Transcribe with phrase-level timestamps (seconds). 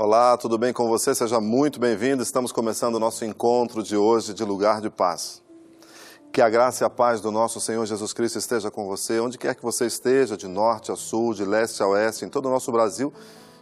[0.00, 1.12] Olá, tudo bem com você?
[1.12, 2.22] Seja muito bem-vindo.
[2.22, 5.42] Estamos começando o nosso encontro de hoje de lugar de paz.
[6.32, 9.36] Que a graça e a paz do nosso Senhor Jesus Cristo esteja com você, onde
[9.36, 12.48] quer que você esteja, de norte a sul, de leste a oeste, em todo o
[12.48, 13.12] nosso Brasil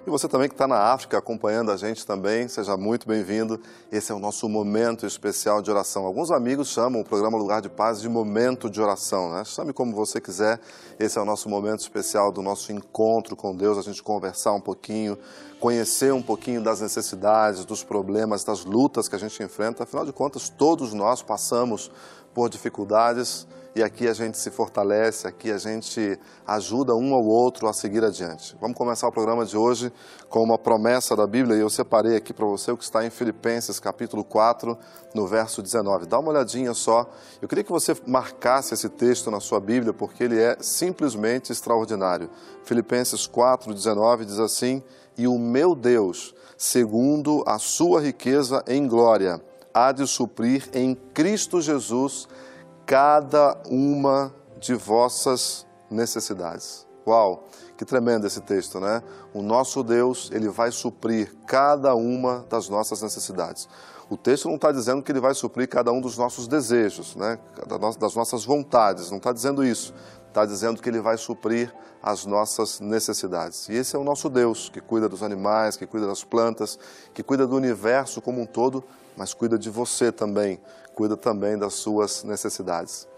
[0.07, 3.61] e você também que está na África acompanhando a gente também, seja muito bem-vindo.
[3.91, 6.07] Esse é o nosso momento especial de oração.
[6.07, 9.45] Alguns amigos chamam o programa Lugar de Paz de momento de oração, né?
[9.45, 10.61] Chame como você quiser.
[10.97, 14.61] Esse é o nosso momento especial do nosso encontro com Deus, a gente conversar um
[14.61, 15.19] pouquinho,
[15.59, 19.83] conhecer um pouquinho das necessidades, dos problemas, das lutas que a gente enfrenta.
[19.83, 21.91] Afinal de contas, todos nós passamos
[22.33, 23.45] por dificuldades
[23.77, 28.03] e aqui a gente se fortalece, aqui a gente ajuda um ao outro a seguir
[28.03, 28.57] adiante.
[28.59, 29.93] Vamos começar o programa de hoje
[30.31, 33.11] com uma promessa da Bíblia e eu separei aqui para você o que está em
[33.11, 34.79] Filipenses capítulo 4,
[35.15, 36.07] no verso 19.
[36.07, 37.07] Dá uma olhadinha só.
[37.43, 42.31] Eu queria que você marcasse esse texto na sua Bíblia porque ele é simplesmente extraordinário.
[42.65, 44.83] Filipenses 4, 19 diz assim:
[45.19, 49.39] E o meu Deus, segundo a sua riqueza em glória,
[49.75, 52.27] há de suprir em Cristo Jesus
[52.87, 56.87] cada uma de vossas necessidades.
[57.07, 57.45] Uau,
[57.77, 59.03] que tremendo esse texto, né?
[59.35, 63.69] O nosso Deus, ele vai suprir cada uma das nossas necessidades.
[64.09, 67.39] O texto não está dizendo que ele vai suprir cada um dos nossos desejos, né?
[67.99, 69.93] das nossas vontades, não está dizendo isso.
[70.29, 73.69] Está dizendo que ele vai suprir as nossas necessidades.
[73.69, 76.79] E esse é o nosso Deus, que cuida dos animais, que cuida das plantas,
[77.13, 78.85] que cuida do universo como um todo,
[79.17, 80.61] mas cuida de você também,
[80.95, 83.09] cuida também das suas necessidades.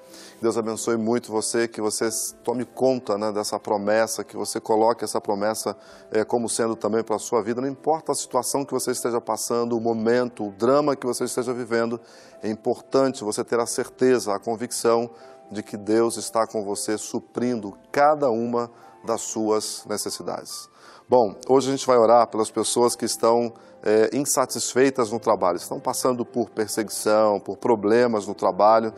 [0.40, 2.08] Deus abençoe muito você, que você
[2.44, 5.76] tome conta né, dessa promessa, que você coloque essa promessa
[6.12, 7.60] é, como sendo também para a sua vida.
[7.60, 11.52] Não importa a situação que você esteja passando, o momento, o drama que você esteja
[11.52, 12.00] vivendo,
[12.42, 15.10] é importante você ter a certeza, a convicção
[15.50, 18.78] de que Deus está com você suprindo cada uma das
[19.18, 20.68] suas necessidades.
[21.08, 25.80] Bom, hoje a gente vai orar pelas pessoas que estão é, insatisfeitas no trabalho, estão
[25.80, 28.92] passando por perseguição, por problemas no trabalho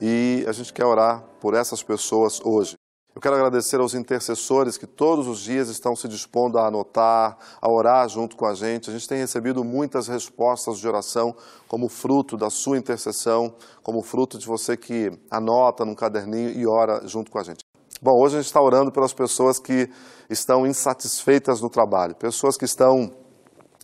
[0.00, 2.74] e a gente quer orar por essas pessoas hoje.
[3.14, 7.70] Eu quero agradecer aos intercessores que todos os dias estão se dispondo a anotar, a
[7.70, 8.90] orar junto com a gente.
[8.90, 11.34] A gente tem recebido muitas respostas de oração
[11.68, 13.54] como fruto da sua intercessão,
[13.84, 17.63] como fruto de você que anota num caderninho e ora junto com a gente.
[18.04, 19.88] Bom, hoje a gente está orando pelas pessoas que
[20.28, 23.10] estão insatisfeitas no trabalho, pessoas que estão,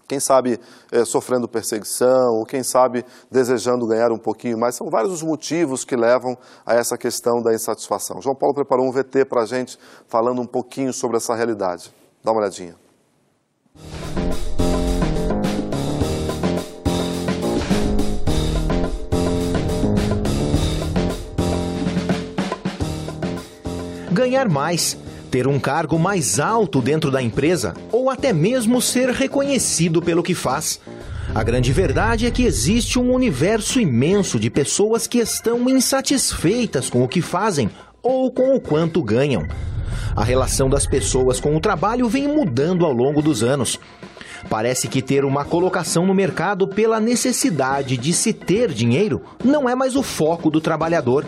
[0.06, 0.60] quem sabe,
[0.92, 4.76] é, sofrendo perseguição, ou quem sabe desejando ganhar um pouquinho mais.
[4.76, 6.36] São vários os motivos que levam
[6.66, 8.20] a essa questão da insatisfação.
[8.20, 11.90] João Paulo preparou um VT para a gente falando um pouquinho sobre essa realidade.
[12.22, 12.89] Dá uma olhadinha.
[24.20, 24.98] Ganhar mais,
[25.30, 30.34] ter um cargo mais alto dentro da empresa ou até mesmo ser reconhecido pelo que
[30.34, 30.78] faz.
[31.34, 37.02] A grande verdade é que existe um universo imenso de pessoas que estão insatisfeitas com
[37.02, 37.70] o que fazem
[38.02, 39.48] ou com o quanto ganham.
[40.14, 43.78] A relação das pessoas com o trabalho vem mudando ao longo dos anos.
[44.50, 49.74] Parece que ter uma colocação no mercado pela necessidade de se ter dinheiro não é
[49.74, 51.24] mais o foco do trabalhador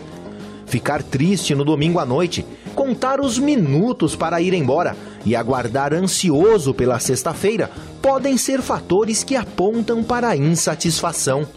[0.73, 2.43] ficar triste no domingo à noite,
[2.75, 4.95] contar os minutos para ir embora
[5.25, 7.69] e aguardar ansioso pela sexta-feira
[8.01, 11.47] podem ser fatores que apontam para a insatisfação.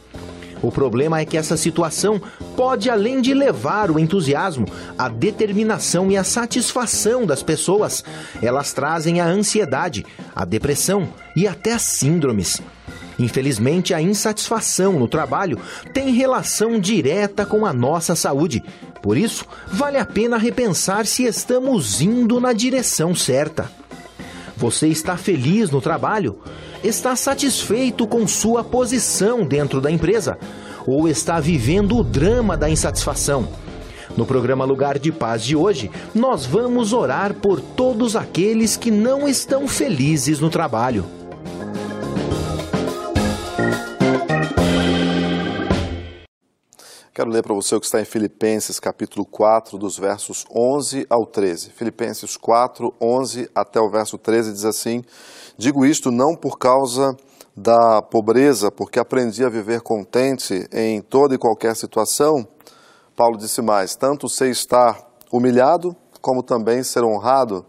[0.63, 2.21] O problema é que essa situação
[2.57, 4.67] pode, além de levar o entusiasmo,
[4.97, 8.03] a determinação e a satisfação das pessoas,
[8.43, 10.05] elas trazem a ansiedade,
[10.35, 12.63] a depressão e até as síndromes.
[13.19, 15.59] Infelizmente, a insatisfação no trabalho
[15.93, 18.63] tem relação direta com a nossa saúde.
[19.07, 23.71] Por isso, vale a pena repensar se estamos indo na direção certa.
[24.57, 26.41] Você está feliz no trabalho?
[26.83, 30.37] Está satisfeito com sua posição dentro da empresa?
[30.85, 33.47] Ou está vivendo o drama da insatisfação?
[34.17, 39.29] No programa Lugar de Paz de hoje, nós vamos orar por todos aqueles que não
[39.29, 41.07] estão felizes no trabalho.
[47.17, 51.25] Quero ler para você o que está em Filipenses, capítulo 4, dos versos 11 ao
[51.25, 51.71] 13.
[51.71, 55.03] Filipenses 4, 11 até o verso 13 diz assim:
[55.57, 57.17] Digo isto não por causa
[57.57, 62.47] da pobreza, porque aprendi a viver contente em toda e qualquer situação.
[63.17, 65.01] Paulo disse mais: Tanto sei estar
[65.33, 67.65] humilhado, como também ser honrado.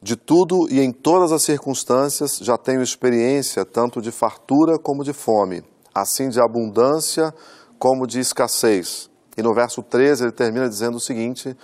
[0.00, 5.12] De tudo e em todas as circunstâncias já tenho experiência, tanto de fartura como de
[5.12, 5.62] fome,
[5.94, 7.30] assim de abundância
[7.78, 9.10] como de escassez.
[9.36, 11.56] E no verso 13 ele termina dizendo o seguinte: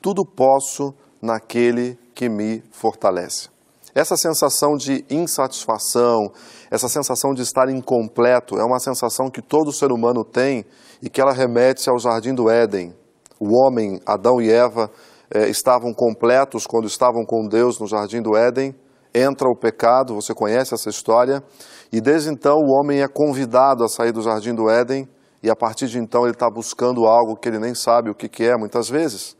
[0.00, 3.48] Tudo posso naquele que me fortalece.
[3.94, 6.30] Essa sensação de insatisfação,
[6.70, 10.66] essa sensação de estar incompleto, é uma sensação que todo ser humano tem
[11.00, 12.94] e que ela remete ao jardim do Éden.
[13.40, 14.90] O homem, Adão e Eva,
[15.30, 18.74] eh, estavam completos quando estavam com Deus no jardim do Éden.
[19.14, 21.42] Entra o pecado, você conhece essa história,
[21.90, 25.08] e desde então o homem é convidado a sair do jardim do Éden
[25.46, 28.28] e a partir de então ele está buscando algo que ele nem sabe o que,
[28.28, 29.36] que é, muitas vezes.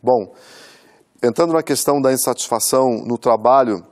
[0.00, 0.32] Bom,
[1.20, 3.84] entrando na questão da insatisfação no trabalho,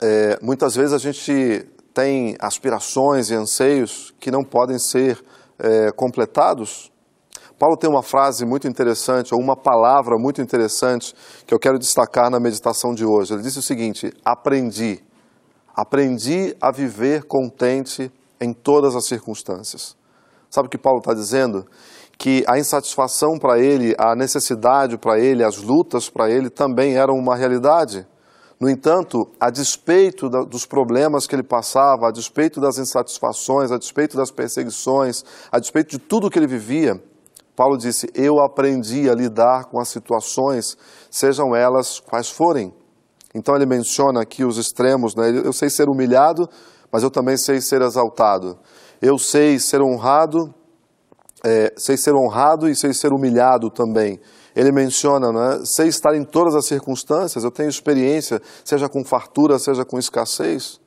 [0.00, 5.20] é, muitas vezes a gente tem aspirações e anseios que não podem ser
[5.58, 6.92] é, completados.
[7.58, 11.12] Paulo tem uma frase muito interessante, ou uma palavra muito interessante,
[11.44, 13.34] que eu quero destacar na meditação de hoje.
[13.34, 15.02] Ele disse o seguinte: aprendi,
[15.74, 19.95] aprendi a viver contente em todas as circunstâncias.
[20.56, 21.66] Sabe o que Paulo está dizendo?
[22.16, 27.12] Que a insatisfação para ele, a necessidade para ele, as lutas para ele também eram
[27.12, 28.06] uma realidade.
[28.58, 34.16] No entanto, a despeito dos problemas que ele passava, a despeito das insatisfações, a despeito
[34.16, 36.98] das perseguições, a despeito de tudo que ele vivia,
[37.54, 40.78] Paulo disse: Eu aprendi a lidar com as situações,
[41.10, 42.72] sejam elas quais forem.
[43.34, 45.28] Então ele menciona aqui os extremos, né?
[45.44, 46.48] Eu sei ser humilhado,
[46.90, 48.58] mas eu também sei ser exaltado.
[49.00, 50.54] Eu sei ser honrado,
[51.44, 54.20] é, sei ser honrado e sei ser humilhado também.
[54.54, 59.58] Ele menciona, né, sei estar em todas as circunstâncias, eu tenho experiência, seja com fartura,
[59.58, 60.80] seja com escassez.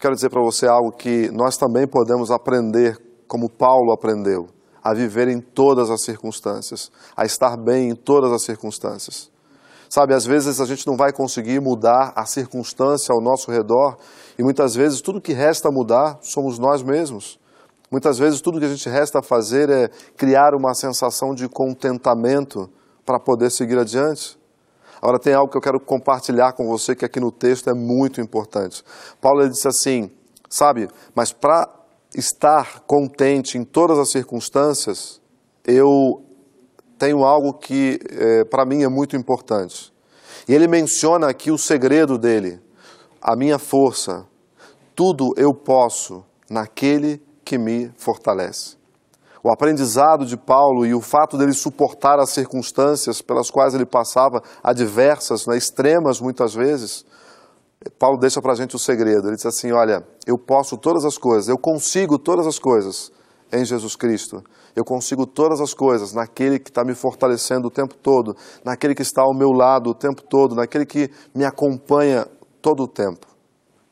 [0.00, 2.98] Quero dizer para você algo que nós também podemos aprender,
[3.28, 4.48] como Paulo aprendeu,
[4.82, 9.31] a viver em todas as circunstâncias, a estar bem em todas as circunstâncias.
[9.94, 13.98] Sabe, às vezes a gente não vai conseguir mudar a circunstância ao nosso redor
[14.38, 17.38] e muitas vezes tudo que resta mudar somos nós mesmos.
[17.90, 22.70] Muitas vezes tudo que a gente resta fazer é criar uma sensação de contentamento
[23.04, 24.38] para poder seguir adiante.
[24.96, 28.18] Agora tem algo que eu quero compartilhar com você que aqui no texto é muito
[28.18, 28.82] importante.
[29.20, 30.10] Paulo disse assim,
[30.48, 31.68] sabe, mas para
[32.16, 35.20] estar contente em todas as circunstâncias,
[35.66, 35.92] eu
[37.02, 39.92] tenho algo que é, para mim é muito importante.
[40.48, 42.60] E ele menciona aqui o segredo dele,
[43.20, 44.24] a minha força.
[44.94, 48.76] Tudo eu posso naquele que me fortalece.
[49.42, 54.40] O aprendizado de Paulo e o fato dele suportar as circunstâncias pelas quais ele passava,
[54.62, 57.04] adversas, né, extremas muitas vezes,
[57.98, 59.26] Paulo deixa para a gente o segredo.
[59.26, 63.10] Ele diz assim: Olha, eu posso todas as coisas, eu consigo todas as coisas
[63.52, 64.42] em Jesus Cristo.
[64.74, 68.34] Eu consigo todas as coisas naquele que está me fortalecendo o tempo todo,
[68.64, 72.26] naquele que está ao meu lado o tempo todo, naquele que me acompanha
[72.62, 73.26] todo o tempo.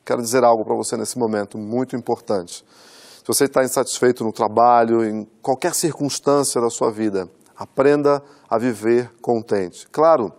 [0.03, 2.65] Quero dizer algo para você nesse momento muito importante.
[3.19, 9.11] Se você está insatisfeito no trabalho, em qualquer circunstância da sua vida, aprenda a viver
[9.21, 9.87] contente.
[9.91, 10.33] Claro,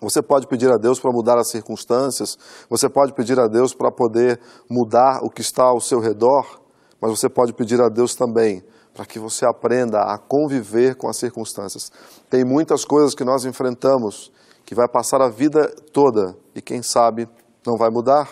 [0.00, 2.38] você pode pedir a Deus para mudar as circunstâncias,
[2.70, 4.38] você pode pedir a Deus para poder
[4.70, 6.60] mudar o que está ao seu redor,
[7.04, 11.18] mas você pode pedir a Deus também para que você aprenda a conviver com as
[11.18, 11.92] circunstâncias.
[12.30, 14.32] Tem muitas coisas que nós enfrentamos
[14.64, 17.28] que vai passar a vida toda e quem sabe
[17.66, 18.26] não vai mudar.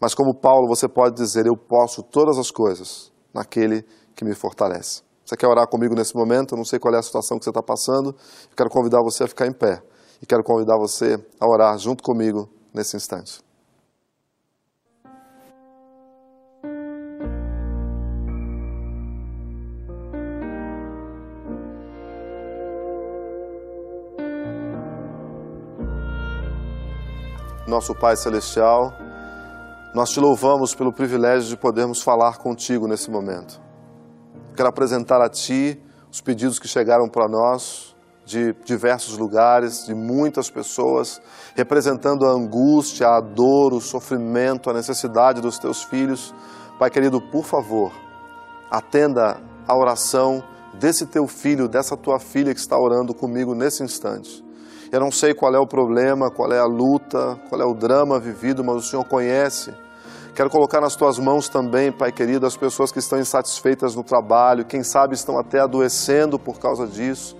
[0.00, 3.84] Mas como Paulo, você pode dizer: Eu posso todas as coisas naquele
[4.16, 5.02] que me fortalece.
[5.22, 6.54] Você quer orar comigo nesse momento?
[6.54, 8.16] Eu não sei qual é a situação que você está passando.
[8.48, 9.82] Eu quero convidar você a ficar em pé
[10.22, 13.42] e quero convidar você a orar junto comigo nesse instante.
[27.70, 28.92] Nosso Pai Celestial,
[29.94, 33.60] nós te louvamos pelo privilégio de podermos falar contigo nesse momento.
[34.56, 37.94] Quero apresentar a Ti os pedidos que chegaram para nós,
[38.26, 41.22] de diversos lugares, de muitas pessoas,
[41.54, 46.34] representando a angústia, a dor, o sofrimento, a necessidade dos teus filhos.
[46.76, 47.92] Pai querido, por favor,
[48.68, 50.42] atenda a oração
[50.74, 54.44] desse teu filho, dessa tua filha que está orando comigo nesse instante.
[54.92, 58.18] Eu não sei qual é o problema, qual é a luta, qual é o drama
[58.18, 59.72] vivido, mas o Senhor conhece.
[60.34, 64.64] Quero colocar nas tuas mãos também, Pai querido, as pessoas que estão insatisfeitas no trabalho,
[64.64, 67.36] quem sabe estão até adoecendo por causa disso.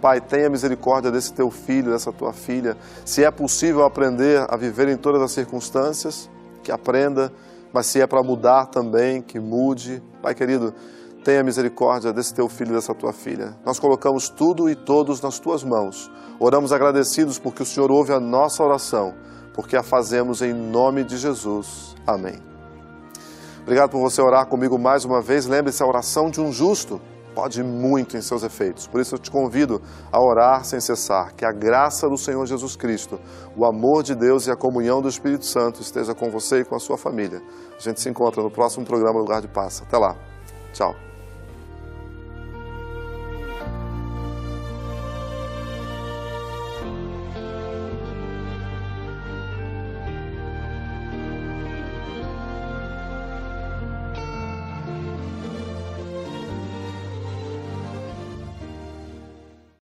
[0.00, 2.74] Pai, tenha misericórdia desse teu filho, dessa tua filha.
[3.04, 6.30] Se é possível aprender a viver em todas as circunstâncias,
[6.62, 7.30] que aprenda,
[7.70, 10.02] mas se é para mudar também, que mude.
[10.22, 10.72] Pai querido,
[11.24, 13.56] tenha misericórdia desse teu filho e dessa tua filha.
[13.64, 16.10] Nós colocamos tudo e todos nas tuas mãos.
[16.38, 19.14] Oramos agradecidos porque o Senhor ouve a nossa oração,
[19.54, 21.96] porque a fazemos em nome de Jesus.
[22.06, 22.38] Amém.
[23.62, 25.46] Obrigado por você orar comigo mais uma vez.
[25.46, 27.00] Lembre-se, a oração de um justo
[27.34, 28.86] pode muito em seus efeitos.
[28.86, 29.80] Por isso eu te convido
[30.12, 33.18] a orar sem cessar, que a graça do Senhor Jesus Cristo,
[33.56, 36.76] o amor de Deus e a comunhão do Espírito Santo esteja com você e com
[36.76, 37.42] a sua família.
[37.76, 39.82] A gente se encontra no próximo programa Lugar de Paz.
[39.82, 40.14] Até lá.
[40.72, 41.13] Tchau.